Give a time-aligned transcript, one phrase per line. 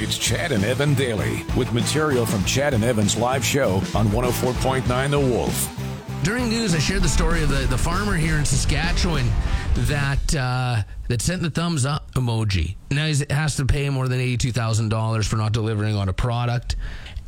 [0.00, 5.10] It's Chad and Evan daily with material from Chad and Evan's live show on 104.9
[5.10, 5.76] The Wolf.
[6.22, 9.28] During news, I shared the story of the, the farmer here in Saskatchewan
[9.74, 12.76] that uh, that sent the thumbs up emoji.
[12.92, 16.08] Now he has to pay more than eighty two thousand dollars for not delivering on
[16.08, 16.76] a product,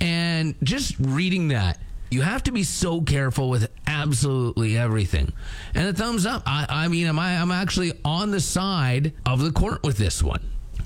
[0.00, 1.80] and just reading that.
[2.12, 5.32] You have to be so careful with absolutely everything.
[5.74, 9.40] And the thumbs up, I, I mean, am I, I'm actually on the side of
[9.40, 10.40] the court with this one.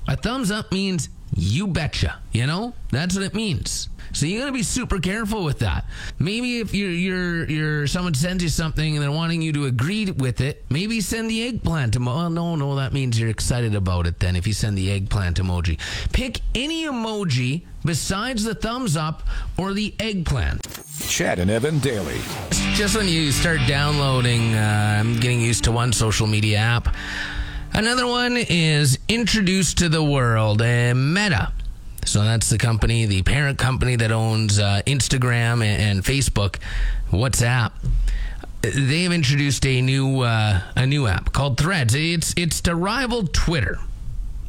[0.07, 2.73] A thumbs up means you betcha, you know?
[2.91, 3.89] That's what it means.
[4.13, 5.85] So you got to be super careful with that.
[6.19, 10.09] Maybe if you're you're you're someone sends you something and they're wanting you to agree
[10.09, 12.05] with it, maybe send the eggplant emoji.
[12.15, 14.19] Well, no, no, that means you're excited about it.
[14.19, 15.79] Then if you send the eggplant emoji,
[16.13, 19.23] pick any emoji besides the thumbs up
[19.57, 20.61] or the eggplant.
[21.09, 22.19] Chad and Evan daily.
[22.73, 26.95] Just when you start downloading, uh, I'm getting used to one social media app.
[27.75, 31.51] Another one is introduced to the world, uh, Meta.
[32.05, 36.59] So that's the company, the parent company that owns uh, Instagram and, and, Facebook,
[37.11, 37.73] WhatsApp.
[38.61, 41.93] They have introduced a new uh, a new app called Threads.
[41.95, 43.77] It's it's to rival Twitter.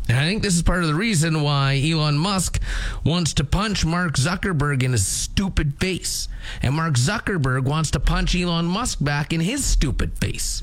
[0.09, 2.61] And I think this is part of the reason why Elon Musk
[3.03, 6.29] wants to punch Mark Zuckerberg in his stupid face.
[6.63, 10.63] And Mark Zuckerberg wants to punch Elon Musk back in his stupid face.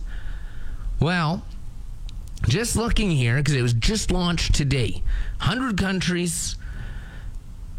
[1.01, 1.43] Well,
[2.47, 5.03] just looking here, because it was just launched today
[5.39, 6.55] 100 countries,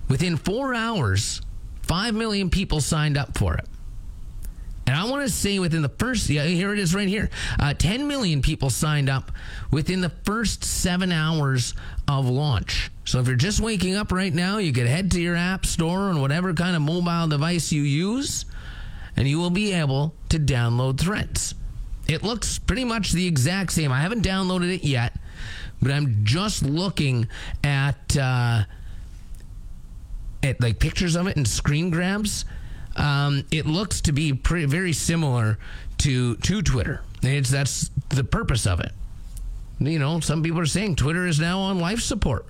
[0.09, 1.41] Within four hours,
[1.83, 3.67] 5 million people signed up for it.
[4.87, 7.31] And I want to say within the first, yeah, here it is right here.
[7.59, 9.33] Uh, 10 million people signed up
[9.71, 11.73] within the first seven hours
[12.07, 12.91] of launch.
[13.07, 16.01] So if you're just waking up right now, you can head to your app store
[16.01, 18.45] on whatever kind of mobile device you use,
[19.17, 21.55] and you will be able to download Threads.
[22.09, 23.91] It looks pretty much the exact same.
[23.91, 25.15] I haven't downloaded it yet,
[25.81, 27.29] but I'm just looking
[27.63, 28.17] at.
[28.17, 28.65] Uh,
[30.45, 32.45] at like pictures of it and screen grabs,
[32.97, 35.59] um, it looks to be pretty, very similar
[35.99, 37.03] to to Twitter.
[37.23, 38.93] It's that's the purpose of it.
[39.81, 42.47] You know, some people are saying Twitter is now on life support.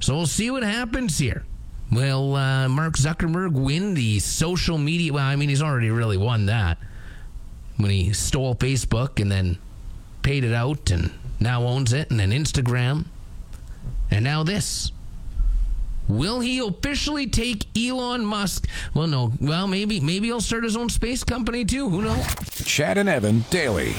[0.00, 1.44] So we'll see what happens here.
[1.90, 5.12] Will uh, Mark Zuckerberg win the social media?
[5.12, 6.78] Well, I mean, he's already really won that
[7.82, 9.58] when he stole Facebook and then
[10.22, 11.10] paid it out and
[11.40, 13.06] now owns it, and then Instagram,
[14.10, 14.92] and now this.
[16.08, 18.68] Will he officially take Elon Musk?
[18.92, 19.32] Well, no.
[19.40, 21.88] Well, maybe maybe he'll start his own space company too.
[21.88, 22.24] Who knows?
[22.64, 23.94] Chad and Evan daily.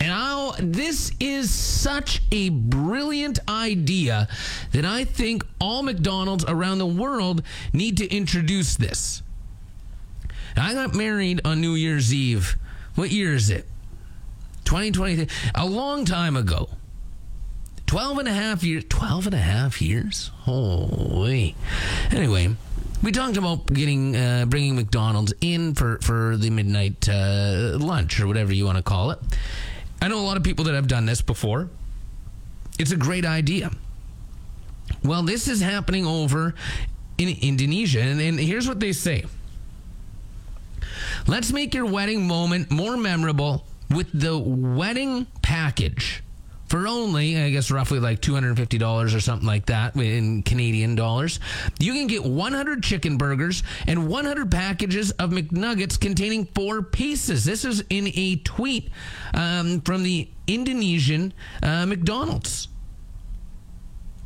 [0.00, 4.28] And I'll, this is such a brilliant idea
[4.72, 9.22] that I think all McDonald's around the world need to introduce this.
[10.56, 12.56] I got married on New Year's Eve.
[12.98, 13.64] What year is it?
[14.64, 15.28] 2023.
[15.54, 16.68] A long time ago.
[17.86, 18.82] 12 and a half years.
[18.88, 20.32] 12 and a half years?
[20.40, 21.54] Holy.
[22.10, 22.56] Anyway,
[23.00, 28.26] we talked about getting uh, bringing McDonald's in for, for the midnight uh, lunch or
[28.26, 29.20] whatever you want to call it.
[30.02, 31.70] I know a lot of people that have done this before.
[32.80, 33.70] It's a great idea.
[35.04, 36.52] Well, this is happening over
[37.16, 39.24] in Indonesia, and, and here's what they say
[41.26, 46.22] Let's make your wedding moment more memorable with the wedding package
[46.68, 51.40] for only, I guess, roughly like $250 or something like that in Canadian dollars,
[51.78, 57.44] you can get 100 chicken burgers and 100 packages of McNuggets containing four pieces.
[57.44, 58.90] This is in a tweet
[59.34, 62.68] um, from the Indonesian uh, McDonald's.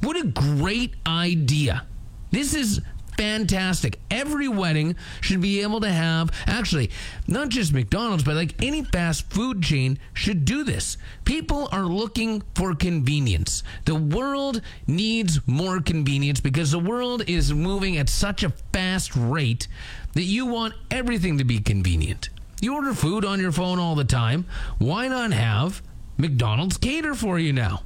[0.00, 1.86] What a great idea!
[2.32, 2.80] This is
[3.22, 4.00] fantastic.
[4.10, 6.90] Every wedding should be able to have, actually,
[7.28, 10.96] not just McDonald's, but like any fast food chain should do this.
[11.24, 13.62] People are looking for convenience.
[13.84, 19.68] The world needs more convenience because the world is moving at such a fast rate
[20.14, 22.28] that you want everything to be convenient.
[22.60, 24.46] You order food on your phone all the time.
[24.78, 25.80] Why not have
[26.18, 27.82] McDonald's cater for you now?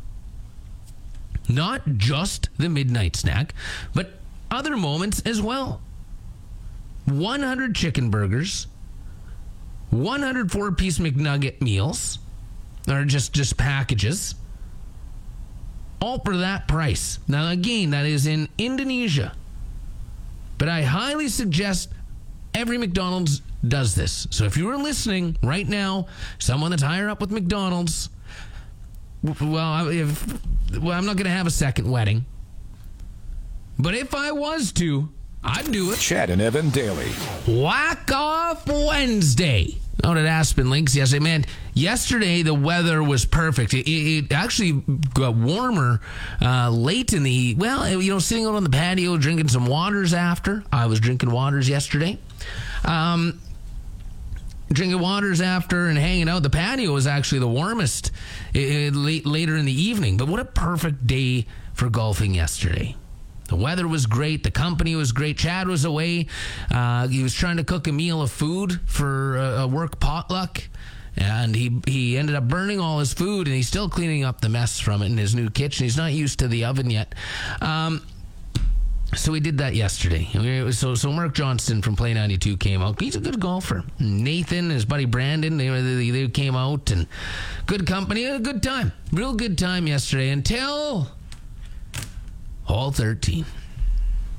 [1.46, 3.54] Not just the midnight snack,
[3.94, 4.14] but
[4.50, 5.80] other moments as well.
[7.06, 8.66] 100 chicken burgers,
[9.90, 12.18] 104 piece McNugget meals,
[12.88, 14.34] or just, just packages,
[16.00, 17.18] all for that price.
[17.28, 19.32] Now, again, that is in Indonesia.
[20.58, 21.90] But I highly suggest
[22.54, 24.26] every McDonald's does this.
[24.30, 26.06] So if you are listening right now,
[26.38, 28.08] someone that's higher up with McDonald's,
[29.22, 30.40] well, if,
[30.78, 32.24] well I'm not going to have a second wedding.
[33.78, 35.08] But if I was to,
[35.44, 35.98] I'd do it.
[35.98, 37.10] Chad and Evan daily.
[37.46, 39.78] Whack off Wednesday.
[40.02, 41.22] out at Aspen Links yesterday.
[41.22, 41.44] Man,
[41.74, 43.74] yesterday the weather was perfect.
[43.74, 44.82] It, it, it actually
[45.14, 46.00] got warmer
[46.42, 50.12] uh, late in the well, you know, sitting out on the patio drinking some waters
[50.14, 50.64] after.
[50.72, 52.18] I was drinking waters yesterday.
[52.84, 53.40] Um,
[54.72, 56.42] drinking waters after and hanging out.
[56.42, 58.10] The patio was actually the warmest
[58.54, 60.16] uh, late, later in the evening.
[60.16, 62.96] But what a perfect day for golfing yesterday.
[63.46, 64.42] The weather was great.
[64.42, 65.38] The company was great.
[65.38, 66.26] Chad was away.
[66.70, 70.62] Uh, he was trying to cook a meal of food for a, a work potluck.
[71.16, 74.50] And he, he ended up burning all his food, and he's still cleaning up the
[74.50, 75.84] mess from it in his new kitchen.
[75.84, 77.14] He's not used to the oven yet.
[77.62, 78.02] Um,
[79.14, 80.28] so we did that yesterday.
[80.72, 83.00] So so Mark Johnston from Play 92 came out.
[83.00, 83.84] He's a good golfer.
[83.98, 87.06] Nathan, his buddy Brandon, they, they, they came out and
[87.66, 88.24] good company.
[88.24, 88.92] A good time.
[89.12, 91.08] Real good time yesterday until
[92.66, 93.44] hole 13.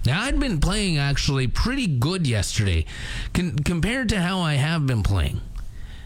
[0.06, 2.86] Now, I'd been playing actually pretty good yesterday
[3.34, 5.42] con- compared to how I have been playing.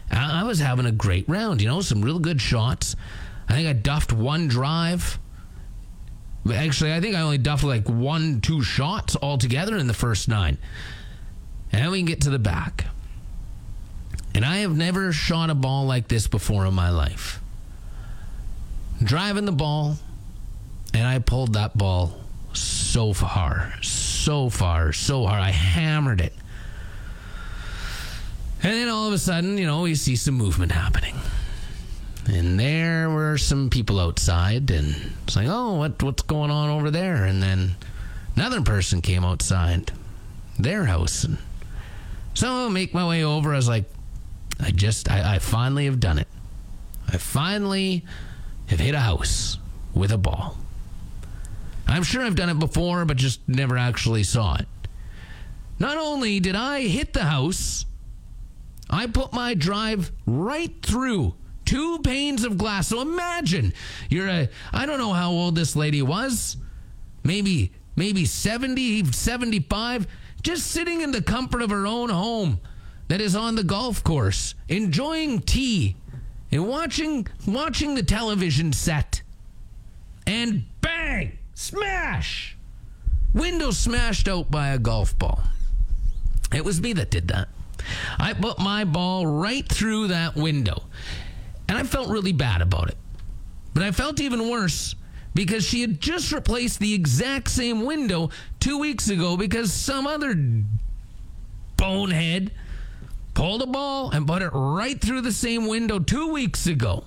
[0.09, 2.95] I-, I was having a great round, you know, some real good shots.
[3.47, 5.19] I think I duffed one drive.
[6.51, 10.57] Actually, I think I only duffed like one, two shots altogether in the first nine.
[11.71, 12.85] And we can get to the back.
[14.33, 17.39] And I have never shot a ball like this before in my life.
[19.03, 19.97] Driving the ball,
[20.93, 22.17] and I pulled that ball
[22.53, 25.41] so far, so far, so hard.
[25.41, 26.33] I hammered it.
[28.63, 31.15] And then all of a sudden, you know, we see some movement happening.
[32.27, 36.91] And there were some people outside, and it's like, oh, what, what's going on over
[36.91, 37.25] there?
[37.25, 37.75] And then
[38.35, 39.91] another person came outside
[40.59, 41.23] their house.
[41.23, 41.39] And
[42.35, 43.53] so I make my way over.
[43.53, 43.85] I was like,
[44.59, 46.27] I just, I, I finally have done it.
[47.07, 48.05] I finally
[48.67, 49.57] have hit a house
[49.95, 50.55] with a ball.
[51.87, 54.67] I'm sure I've done it before, but just never actually saw it.
[55.79, 57.85] Not only did I hit the house,
[58.89, 61.33] I put my drive right through
[61.65, 62.89] two panes of glass.
[62.89, 63.73] So imagine
[64.09, 66.57] you're a, I don't know how old this lady was,
[67.23, 70.07] maybe, maybe 70, 75,
[70.43, 72.59] just sitting in the comfort of her own home
[73.07, 75.95] that is on the golf course, enjoying tea
[76.51, 79.21] and watching, watching the television set.
[80.27, 81.37] And bang!
[81.61, 82.57] Smash!
[83.35, 85.43] Window smashed out by a golf ball.
[86.51, 87.49] It was me that did that.
[88.17, 90.81] I put my ball right through that window.
[91.69, 92.97] And I felt really bad about it.
[93.75, 94.95] But I felt even worse
[95.35, 100.33] because she had just replaced the exact same window two weeks ago because some other
[101.77, 102.51] bonehead
[103.35, 107.05] pulled a ball and put it right through the same window two weeks ago.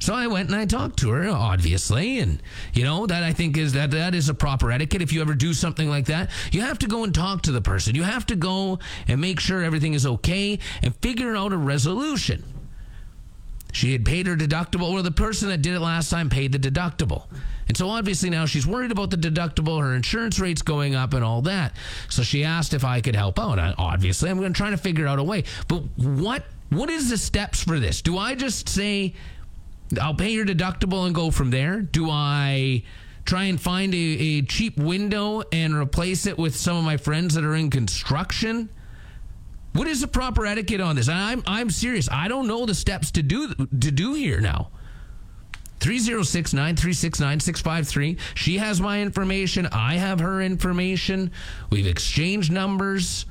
[0.00, 2.42] So I went and I talked to her, obviously, and
[2.72, 5.02] you know that I think is that that is a proper etiquette.
[5.02, 7.60] If you ever do something like that, you have to go and talk to the
[7.60, 7.94] person.
[7.94, 12.42] You have to go and make sure everything is okay and figure out a resolution.
[13.72, 16.58] She had paid her deductible, or the person that did it last time paid the
[16.58, 17.26] deductible.
[17.68, 21.22] And so obviously now she's worried about the deductible, her insurance rates going up, and
[21.22, 21.74] all that.
[22.08, 23.58] So she asked if I could help out.
[23.78, 25.44] Obviously, I'm going to try to figure out a way.
[25.68, 28.00] But what what is the steps for this?
[28.00, 29.14] Do I just say
[30.00, 31.80] I'll pay your deductible and go from there?
[31.80, 32.82] Do I
[33.24, 37.34] try and find a, a cheap window and replace it with some of my friends
[37.34, 38.68] that are in construction?
[39.72, 41.08] What is the proper etiquette on this?
[41.08, 42.08] I'm I'm serious.
[42.10, 44.70] I don't know the steps to do to do here now.
[45.80, 48.18] 306 936 9653.
[48.34, 49.66] She has my information.
[49.72, 51.30] I have her information.
[51.70, 53.26] We've exchanged numbers.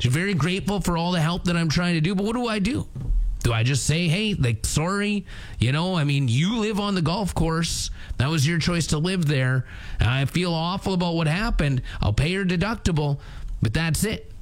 [0.00, 2.14] She's very grateful for all the help that I'm trying to do.
[2.14, 2.88] But what do I do?
[3.44, 5.26] Do I just say, hey, like, sorry?
[5.58, 7.90] You know, I mean, you live on the golf course.
[8.16, 9.66] That was your choice to live there.
[10.00, 11.82] I feel awful about what happened.
[12.00, 13.20] I'll pay your deductible,
[13.60, 14.32] but that's it.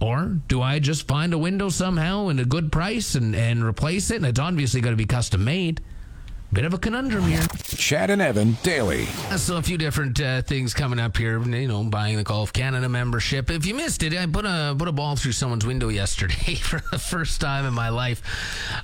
[0.00, 4.10] Or do I just find a window somehow and a good price and, and replace
[4.10, 4.16] it?
[4.16, 5.80] And it's obviously going to be custom made.
[6.52, 7.40] Bit of a conundrum here.
[7.64, 9.06] Chad and Evan daily.
[9.38, 11.40] So a few different uh, things coming up here.
[11.42, 13.50] You know, buying the Golf Canada membership.
[13.50, 16.82] If you missed it, I put a put a ball through someone's window yesterday for
[16.90, 18.20] the first time in my life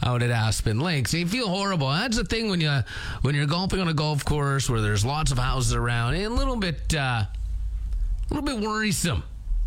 [0.03, 1.13] out at Aspen Lakes.
[1.13, 1.91] You feel horrible.
[1.91, 2.81] That's the thing when you
[3.21, 6.15] when you're golfing on a golf course where there's lots of houses around.
[6.15, 7.29] A little bit uh, a
[8.31, 9.25] little bit worrisome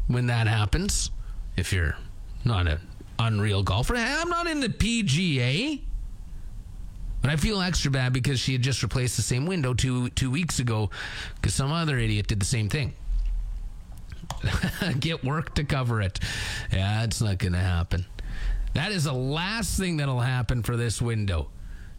[0.08, 1.12] when that happens.
[1.56, 1.98] If you're
[2.46, 2.80] not an
[3.20, 5.82] unreal golfer, I'm not in the PGA.
[7.22, 10.32] But I feel extra bad because she had just replaced the same window two two
[10.32, 10.90] weeks ago
[11.36, 12.94] because some other idiot did the same thing.
[15.00, 16.20] Get work to cover it.
[16.72, 18.06] Yeah, it's not going to happen.
[18.74, 21.50] That is the last thing that'll happen for this window.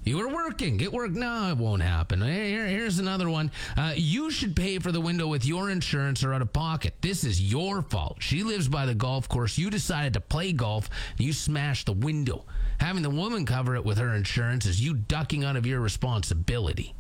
[0.05, 0.81] You were working.
[0.81, 1.15] It worked.
[1.15, 2.21] No, it won't happen.
[2.23, 3.53] Here, here's another one.
[3.77, 6.95] Uh, you should pay for the window with your insurance or out of pocket.
[7.01, 8.17] This is your fault.
[8.21, 9.59] She lives by the golf course.
[9.59, 10.91] You decided to play golf.
[11.19, 12.45] You smashed the window.
[12.81, 16.95] Having the woman cover it with her insurance is you ducking out of your responsibility.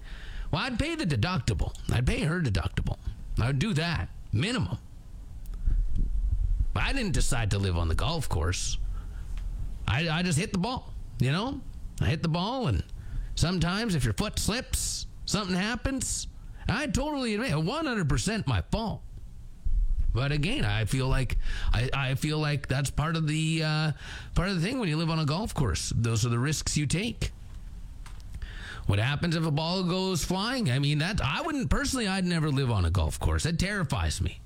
[0.53, 1.75] Well, I'd pay the deductible.
[1.93, 2.99] I'd pay her deductible.
[3.41, 4.11] I'd do that.
[4.33, 4.79] Minimum.
[6.77, 8.79] I didn't decide to live on the golf course.
[9.89, 11.61] I, I just hit the ball, you know?
[12.01, 12.83] I hit the ball, and
[13.43, 16.29] sometimes if your foot slips, something happens.
[16.69, 19.03] I totally admit, 100% my fault.
[20.15, 21.39] But again, I feel like
[21.73, 23.93] I, I feel like that's part of the uh,
[24.37, 25.93] part of the thing when you live on a golf course.
[25.97, 27.33] Those are the risks you take.
[28.87, 30.71] What happens if a ball goes flying?
[30.71, 32.07] I mean, that I wouldn't personally.
[32.07, 33.43] I'd never live on a golf course.
[33.43, 34.39] That terrifies me.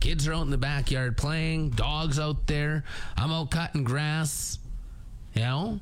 [0.00, 1.70] Kids are out in the backyard playing.
[1.70, 2.84] Dogs out there.
[3.16, 4.58] I'm out cutting grass.
[5.34, 5.80] You know,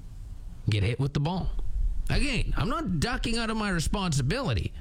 [0.68, 1.48] get hit with the ball.
[2.10, 4.72] Again, I'm not ducking out of my responsibility.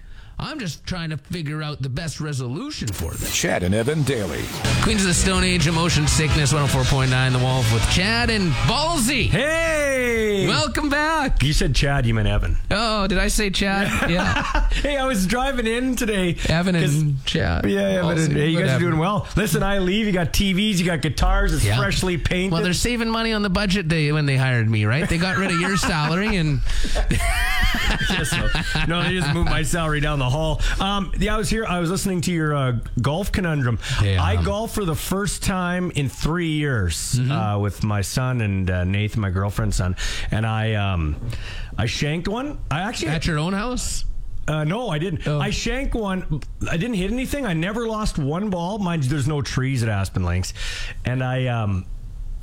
[0.41, 3.35] I'm just trying to figure out the best resolution for this.
[3.35, 4.41] Chad and Evan daily.
[4.83, 9.25] Queens of the Stone Age, Emotion Sickness, 104.9 The Wolf with Chad and Ballsy.
[9.27, 10.47] Hey!
[10.47, 11.43] Welcome back.
[11.43, 12.55] you said Chad, you meant Evan.
[12.71, 13.89] Oh, did I say Chad?
[14.09, 14.41] Yeah.
[14.69, 16.37] hey, I was driving in today.
[16.47, 17.65] Evan and Chad.
[17.69, 19.27] Yeah, yeah, but Ballsy, hey, you guys are doing well.
[19.35, 20.05] Listen, I leave.
[20.05, 21.53] You got TVs, you got guitars.
[21.53, 21.77] It's Yeah.
[21.77, 22.53] freshly painted.
[22.53, 25.07] Well, they're saving money on the budget day when they hired me, right?
[25.07, 27.03] They got rid of your salary and So-
[28.87, 30.61] no, they just moved my salary down the hall.
[30.79, 31.65] Um, yeah, I was here.
[31.65, 33.79] I was listening to your uh, golf conundrum.
[34.03, 34.21] Yeah.
[34.23, 37.31] I golf for the first time in three years Mm-hmm.
[37.31, 39.95] uh, with my son and uh, Nathan, my girlfriend's son,
[40.31, 41.15] and I um,
[41.77, 42.59] I shanked one.
[42.69, 44.05] I actually at your own house.
[44.47, 45.27] Uh, no, I didn't.
[45.27, 45.39] Oh.
[45.39, 46.41] I shanked one.
[46.69, 47.45] I didn't hit anything.
[47.45, 48.79] I never lost one ball.
[48.79, 50.53] Mind you, there's no trees at Aspen Links,
[51.05, 51.85] and I um,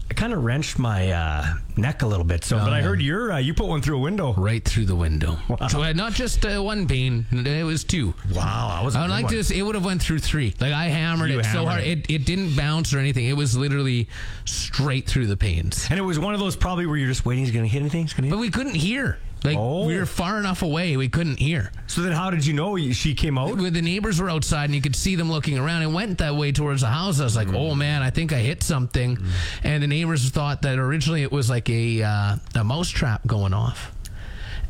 [0.09, 2.45] I kind of wrenched my uh, neck a little bit.
[2.45, 4.35] So, but I heard your uh, you put one through a window.
[4.35, 5.37] Right through the window.
[5.69, 8.15] So uh, not just uh, one pane, it was two.
[8.33, 8.95] Wow, I was.
[8.95, 9.39] I would like to.
[9.55, 10.55] It would have went through three.
[10.61, 11.99] Like I hammered You it so hammered hard, it.
[12.09, 12.15] it.
[12.15, 13.27] it didn't bounce or anything.
[13.27, 14.09] It was literally
[14.45, 15.89] straight through the panes.
[15.91, 17.45] And it was one of those probably where you're just waiting.
[17.45, 18.03] He's going to hit anything.
[18.03, 18.43] He's going to But hit.
[18.43, 19.19] we couldn't hear.
[19.47, 19.87] Like Oh.
[19.87, 21.71] we were far enough away, we couldn't hear.
[21.87, 23.57] So then, how did you know she came out?
[23.57, 25.83] When the neighbors were outside and you could see them looking around.
[25.83, 27.21] It went that way towards the house.
[27.21, 29.19] I was like, "Oh man, I think I hit something."
[29.63, 33.55] And the neighbors thought that originally it was like a uh, a mouse trap going
[33.55, 33.93] off.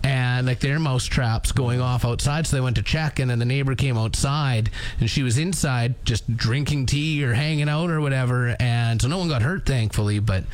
[0.04, 3.40] And like their mouse traps going off outside, so they went to check, and then
[3.40, 8.00] the neighbor came outside, and she was inside just drinking tea or hanging out or
[8.00, 10.20] whatever, and so no one got hurt, thankfully.
[10.20, 10.44] But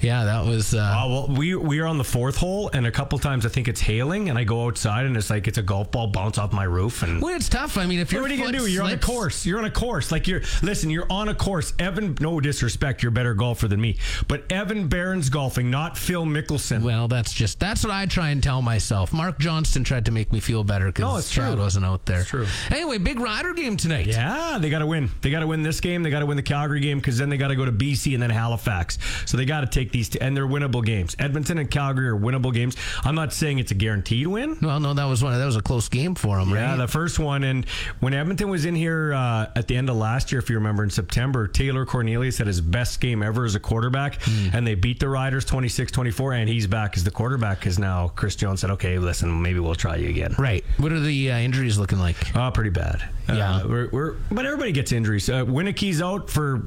[0.00, 2.90] yeah, that was uh, Uh, well, we we are on the fourth hole, and a
[2.90, 5.62] couple times I think it's hailing, and I go outside, and it's like it's a
[5.62, 7.76] golf ball bounce off my roof, and well, it's tough.
[7.78, 8.66] I mean, if you're what are you gonna do?
[8.66, 9.46] You're on a course.
[9.46, 10.12] You're on a course.
[10.12, 10.90] Like you're listen.
[10.90, 11.72] You're on a course.
[11.78, 13.96] Evan, no disrespect, you're a better golfer than me,
[14.28, 16.82] but Evan Barron's golfing, not Phil Mickelson.
[16.82, 19.12] Well, that's just that's what I try and tell myself.
[19.12, 21.56] Mark Johnston tried to make me feel better because No, it's true.
[21.56, 22.20] wasn't out there.
[22.20, 22.46] It's true.
[22.70, 24.06] Anyway, big Rider game tonight.
[24.06, 25.10] yeah, they got to win.
[25.22, 26.02] They got to win this game.
[26.02, 28.14] They got to win the Calgary game because then they got to go to BC
[28.14, 28.98] and then Halifax.
[29.24, 31.16] So they got to take these, two, and they're winnable games.
[31.18, 32.76] Edmonton and Calgary are winnable games.
[33.04, 34.58] I'm not saying it's a guaranteed win.
[34.60, 35.38] Well, no, that was one.
[35.38, 36.50] That was a close game for them.
[36.50, 36.76] Yeah, right?
[36.76, 37.44] the first one.
[37.44, 37.64] And
[38.00, 40.84] when Edmonton was in here uh, at the end of last year, if you remember
[40.84, 44.20] in September, Taylor Cornelius had his best game ever as a quarterback,
[44.52, 48.08] and they beat the Riders 26 24, and he's back as the quarterback because now
[48.08, 50.34] Chris Jones said, okay, listen, maybe we'll try you again.
[50.38, 50.64] right.
[50.78, 52.16] What are the uh, injuries looking like?
[52.36, 53.08] Oh, pretty bad.
[53.28, 53.56] Yeah.
[53.56, 55.28] Uh, we're, we're, but everybody gets injuries.
[55.28, 56.62] Uh, Winnicke's out for,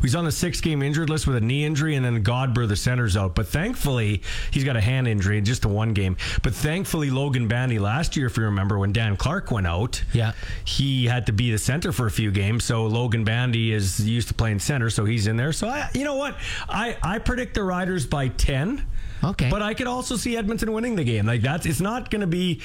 [0.00, 2.22] he's on the six game injured list with a knee injury, and then
[2.66, 3.34] The center's out.
[3.34, 6.16] But thankfully, he's got a hand injury, just a one game.
[6.42, 10.32] But thankfully, Logan Bandy last year, if you remember, when Dan Clark went out, Yeah.
[10.64, 12.64] he had to be the center for a few games.
[12.64, 15.52] So Logan Bandy is used to playing center, so he's in there.
[15.52, 16.36] So I, you know what?
[16.68, 18.84] I, I predict the Riders by 10.
[19.22, 19.48] Okay.
[19.50, 21.24] But I could also see Edmonton winning the game.
[21.26, 22.60] Like that's it's not going to be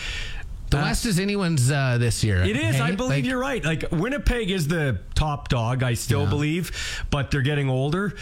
[0.69, 2.43] the West is anyone's uh, this year.
[2.43, 2.75] it is.
[2.75, 2.81] hey?
[2.81, 3.63] I believe Like, you're right.
[3.63, 5.81] Like Winnipeg is the top dog.
[5.83, 6.29] I still Yeah.
[6.29, 8.13] believe, but they're getting older.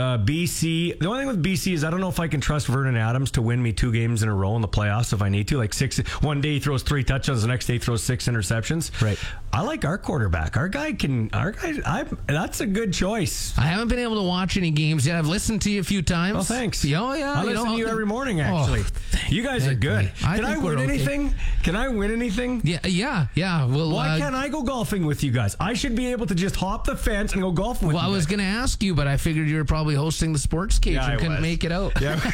[0.00, 0.98] Uh, BC.
[0.98, 3.30] The only thing with BC is I don't know if I can trust Vernon Adams
[3.32, 5.58] to win me two games in a row in the playoffs if I need to.
[5.58, 5.98] Like six.
[6.22, 9.00] One day he throws three touchdowns, the next day he throws six interceptions.
[9.02, 9.18] Right.
[9.52, 10.56] I like our quarterback.
[10.56, 11.28] Our guy can.
[11.34, 11.74] Our guy.
[11.84, 12.04] I.
[12.26, 13.52] That's a good choice.
[13.58, 15.16] I haven't been able to watch any games yet.
[15.16, 16.38] I've listened to you a few times.
[16.38, 16.84] Oh, thanks.
[16.84, 17.32] Yeah, Oh, yeah.
[17.34, 18.40] I you listen know, to you every morning.
[18.40, 20.10] Oh, Actually, thank- you guys are good.
[20.24, 20.84] I Can I win okay.
[20.84, 21.34] anything?
[21.62, 22.62] Can I win anything?
[22.64, 23.64] Yeah, yeah, yeah.
[23.66, 25.56] Well, Why uh, can't I go golfing with you guys?
[25.60, 28.04] I should be able to just hop the fence and go golfing with well.
[28.04, 30.78] I was going to ask you, but I figured you were probably hosting the sports
[30.78, 31.42] cage Yeah, I and couldn't was.
[31.42, 32.00] make it out.
[32.00, 32.18] Yeah.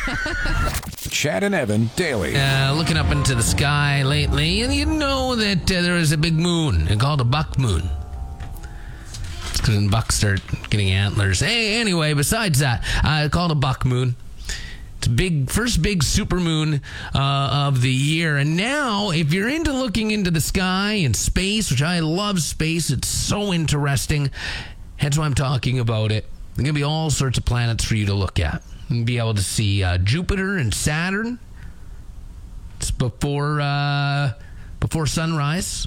[1.11, 2.37] Chad and Evan daily.
[2.37, 6.19] uh, looking up into the sky lately, and you know that uh, there is a
[6.19, 7.89] big moon called a buck moon.
[9.51, 11.41] It's because when bucks start getting antlers.
[11.41, 14.17] Hey, anyway, besides that, uh, called a buck moon.
[14.99, 16.81] It's big first big supermoon
[17.15, 17.19] uh,
[17.69, 21.83] of the year, and now if you're into looking into the sky and space, which
[21.83, 24.31] I love space, it's so interesting.
[24.97, 26.25] Hence why I'm talking about it.
[26.57, 28.63] There's gonna be all sorts of planets for you to look at.
[28.89, 31.39] You'll be able to see uh, Jupiter and Saturn.
[32.79, 34.33] It's before uh,
[34.81, 35.87] before sunrise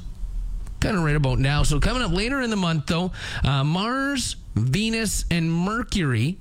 [0.80, 1.64] kind of right about now.
[1.64, 3.12] So coming up later in the month, though,
[3.44, 6.38] uh, Mars, Venus, and Mercury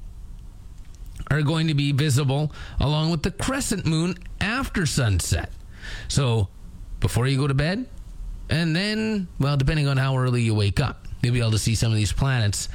[1.30, 5.50] are going to be visible along with the crescent moon after sunset.
[6.08, 6.48] So
[7.00, 7.86] before you go to bed,
[8.50, 11.74] and then, well, depending on how early you wake up, you'll be able to see
[11.74, 12.68] some of these planets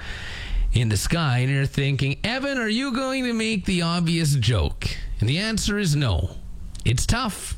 [0.73, 1.39] in the sky.
[1.39, 4.87] And you're thinking, Evan, are you going to make the obvious joke?
[5.19, 6.37] And the answer is no.
[6.83, 7.55] It's tough.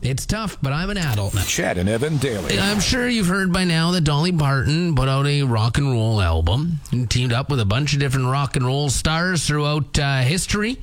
[0.00, 1.42] It's tough, but I'm an adult now.
[1.42, 2.58] Chad and Evan daily.
[2.58, 6.20] I'm sure you've heard by now that Dolly Parton put out a rock and roll
[6.20, 10.22] album and teamed up with a bunch of different rock and roll stars throughout uh,
[10.22, 10.80] history.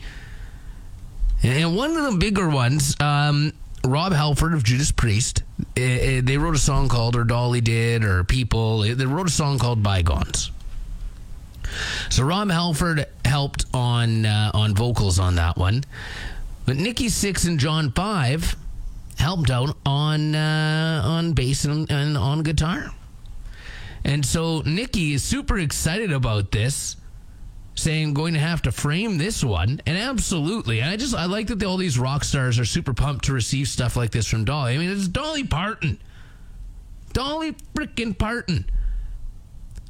[1.43, 3.51] And one of the bigger ones, um,
[3.85, 5.43] Rob Halford of Judas Priest,
[5.77, 9.31] uh, uh, they wrote a song called, or Dolly did, or People, they wrote a
[9.31, 10.51] song called Bygones.
[12.09, 15.83] So Rob Halford helped on uh, on vocals on that one,
[16.65, 18.55] but Nikki Sixx and John Five
[19.17, 22.91] helped out on uh, on bass and, and on guitar.
[24.03, 26.95] And so Nikki is super excited about this,
[27.75, 29.81] saying going to have to frame this one.
[29.85, 33.25] And absolutely, and I just I like that all these rock stars are super pumped
[33.25, 34.73] to receive stuff like this from Dolly.
[34.73, 35.99] I mean, it's Dolly Parton,
[37.13, 38.65] Dolly freaking Parton.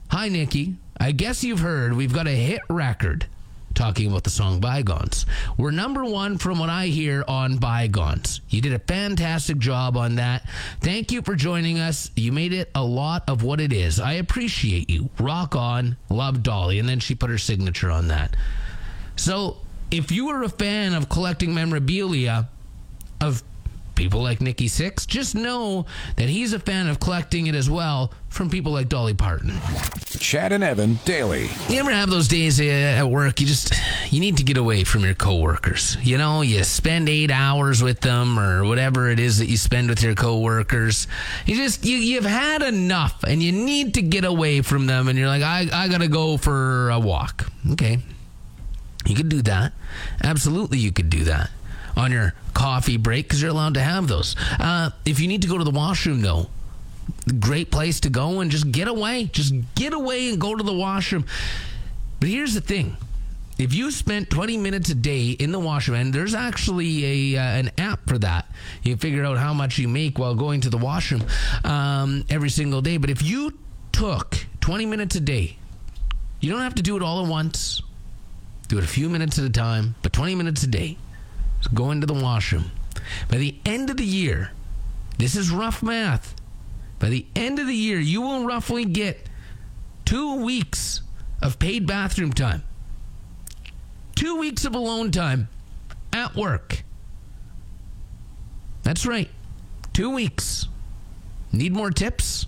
[0.09, 0.75] Hi, Nikki.
[1.00, 3.25] I guess you've heard we've got a hit record
[3.74, 5.25] talking about the song Bygones.
[5.58, 8.41] We're number one from what I hear on Bygones.
[8.50, 10.46] You did a fantastic job on that.
[10.82, 12.12] Thank you for joining us.
[12.15, 14.00] You made it a lot of what it is.
[14.00, 15.10] I appreciate you.
[15.18, 15.96] Rock on.
[16.10, 16.79] Love Dolly.
[16.79, 18.36] And then she put her signature on that.
[19.15, 19.58] So
[19.91, 22.50] if you are a fan of collecting memorabilia
[23.22, 23.44] of
[24.00, 28.13] people like Nikki Sixx, just know that he's a fan of collecting it as well
[28.29, 29.53] from people like Dolly Parton.
[30.18, 31.50] Chad and Evan daily.
[31.68, 33.41] You ever have those days uh, at work?
[33.41, 33.74] You just
[34.10, 35.98] you need to get away from your coworkers.
[36.01, 39.89] You know, you spend eight hours with them or whatever it is that you spend
[39.89, 41.06] with your coworkers.
[41.46, 45.10] You just you you've had enough, and you need to get away from them.
[45.10, 47.51] And you're like, I I gotta go for a walk.
[47.74, 48.00] Okay,
[49.05, 49.74] you could do that.
[50.24, 51.50] Absolutely, you could do that
[52.00, 54.35] on your coffee break because you're allowed to have those.
[54.59, 56.48] Uh, if you need to go to the washroom, though,
[57.40, 59.25] great place to go and just get away.
[59.25, 61.25] Just get away and go to the washroom.
[62.20, 62.96] But here's the thing.
[63.57, 67.59] If you spent 20 minutes a day in the washroom, and there's actually a uh,
[67.59, 68.50] an app for that,
[68.83, 71.25] you figure out how much you make while going to the washroom
[71.66, 72.96] um, every single day.
[72.96, 73.57] But if you
[73.92, 75.57] took 20 minutes a day,
[76.40, 77.81] you don't have to do it all at once.
[78.70, 80.98] Do it a few minutes at a time, but 20 minutes a day.
[81.74, 82.72] Go into the washroom.
[83.29, 84.51] By the end of the year,
[85.17, 86.35] this is rough math.
[87.00, 89.27] By the end of the year, you will roughly get
[90.05, 91.01] two weeks
[91.41, 92.63] of paid bathroom time,
[94.15, 95.48] two weeks of alone time
[96.11, 96.83] at work.
[98.83, 99.29] That's right,
[99.93, 100.67] two weeks.
[101.51, 102.48] Need more tips?